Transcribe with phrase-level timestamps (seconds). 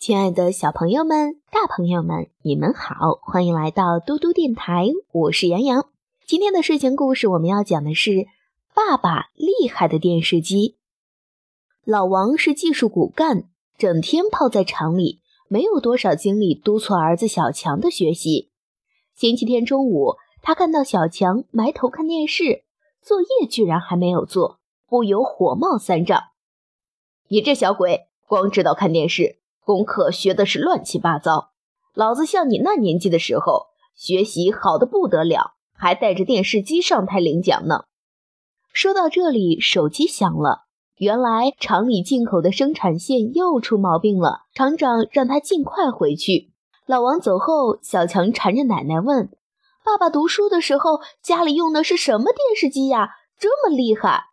[0.00, 5.90] 亲爱的小朋友们、大朋友们，你们好，欢迎来到嘟嘟电台，我是杨洋。
[6.24, 8.10] 今天的睡前故事我们要讲的是
[8.74, 10.56] 《爸爸厉害的电视机》。
[11.84, 18.50] 老王是技术骨干，整天泡在厂里，没有多少精力督促儿子小强的学习。
[19.14, 22.64] 星期天中午，他看到小强埋头看电视，
[23.02, 26.22] 作业居然还没有做，不由火冒三丈
[27.28, 29.36] ：“你这小鬼，光知道看电视！”
[29.70, 31.52] 功课学的是乱七八糟，
[31.94, 37.84] 老子像你那年纪的时候，学习好的不得了，还带着电视机上台领奖呢。
[38.72, 40.62] 说到这里，手机响了，
[40.96, 46.50] 原来厂里进口的生产线又出毛病了，厂长让他尽快回去。
[46.84, 49.30] 老王走后，小强缠着奶奶问
[49.86, 53.10] ：“爸爸读书的时候家里用的是什么电视机呀？
[53.38, 54.24] 这么厉害？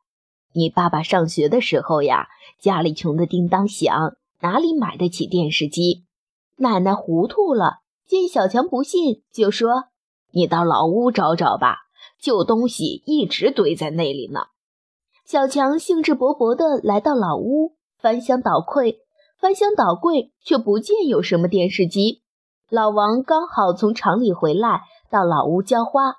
[0.54, 2.28] 你爸爸上学的时候呀，
[2.60, 6.06] 家里穷得叮当响。”哪里买得起电视机？
[6.58, 7.80] 奶奶糊涂了。
[8.08, 9.90] 见小强不信，就说
[10.32, 11.76] ：“你到老屋找找吧，
[12.22, 14.46] 旧东西一直堆在那里呢。”
[15.28, 19.00] 小强兴致勃勃地来到老屋，翻箱倒柜，
[19.38, 22.22] 翻箱倒柜，却不见有什么电视机。
[22.70, 26.14] 老王刚好从厂里回来，到老屋浇花，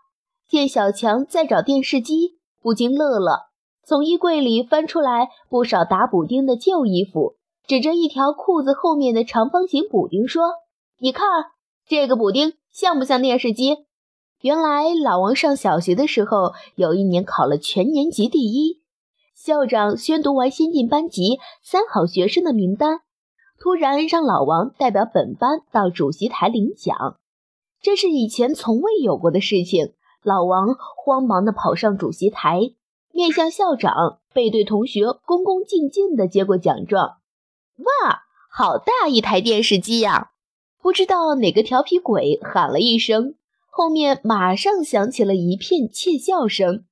[0.47, 3.49] 见小强在找电视机，不禁乐了，
[3.83, 7.38] 从衣柜里翻出来不少打补丁的旧衣服。
[7.69, 10.55] 指着一条裤子后面的长方形补丁说
[10.99, 11.29] ：“你看
[11.87, 13.77] 这个补丁像不像电视机？”
[14.41, 18.81] 原来老王上小学的时候，有一年考了全年级第一。
[19.35, 23.01] 校长宣读完先进班级三好学生的名单，
[23.61, 27.19] 突然让老王代表本班到主席台领奖。
[27.83, 29.93] 这是以前从未有过的事情。
[30.25, 32.73] 老王慌忙地跑上主席台，
[33.13, 37.18] 面向校长，背对同学，恭恭敬敬地接过奖状。
[37.79, 40.31] 哇，好大一台电视机呀！
[40.83, 43.35] 不知道哪个调皮鬼喊了一声，
[43.71, 46.85] 后面马上响起了一片窃笑声。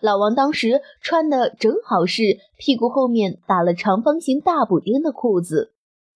[0.00, 5.72] 老王当时穿的正好是屁股后面打了长方形大补丁的裤子，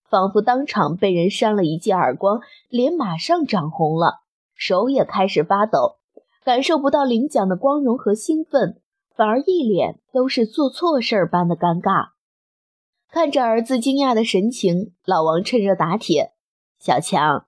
[0.09, 4.21] 仿佛当场被人扇了一记耳光，脸马上涨红了，
[4.55, 5.97] 手也开始发抖，
[6.45, 8.81] 感受不到领奖的光荣和兴奋，
[9.17, 12.11] 反而一脸都是做错事儿般的尴尬。
[13.13, 16.33] 看着儿子惊讶的神情，老王趁热打铁
[16.81, 17.45] ：“小强，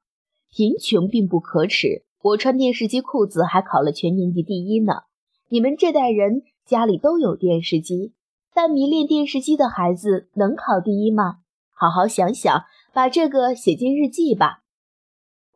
[0.50, 2.04] 贫穷并不可耻。
[2.20, 5.04] 我穿电视机裤子还考了全年级第一呢。
[5.48, 8.12] 你们这代人家里都有电视机，
[8.52, 11.36] 但迷恋电视机的孩子能考第一吗？
[11.74, 14.64] 好好想想，把这个写进日记吧。”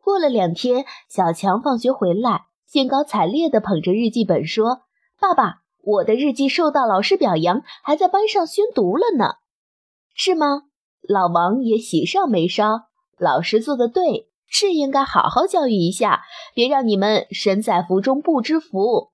[0.03, 4.85] 过了两天，小强放学回来，兴高采烈地捧着日记本说
[5.21, 9.35] ：“爸爸，我的日记受到老师表扬，还在班上宣读了呢。”
[10.21, 10.63] 是吗？
[11.07, 12.89] 老王也喜上眉梢。
[13.17, 19.11] 老师做的对，是应该好好教育一下，别让你们身在福中不知福。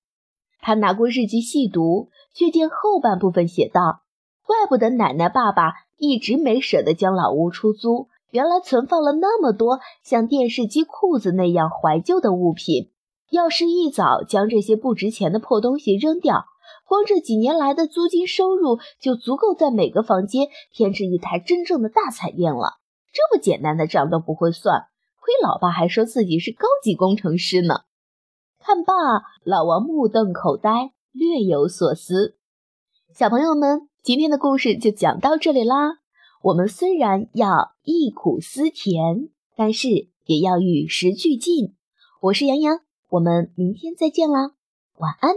[0.60, 4.00] 他拿过日记细读，却见后半部分写道
[4.44, 12.90] ：“怪不得奶奶爸爸一直没舍得将老屋出租，原来存放了那么多像电视机、裤子那样怀旧的物品。
[13.30, 16.46] 要是一早将这些不值钱的破东西扔掉。”
[16.86, 22.78] 光这几年来的租金收入就足够在每个房间添置一台真正的大彩电了。
[23.12, 24.86] 这么简单的账都不会算，
[25.20, 27.80] 亏老爸还说自己是高级工程师呢。
[28.60, 28.92] 看罢，
[29.42, 32.36] 老王目瞪口呆，略有所思。
[33.12, 35.98] 小朋友们，今天的故事就讲到这里啦。
[36.42, 39.88] 我们虽然要忆苦思甜，但是
[40.24, 41.74] 也要与时俱进。
[42.20, 44.52] 我是杨洋，我们明天再见啦，
[44.98, 45.34] 晚安。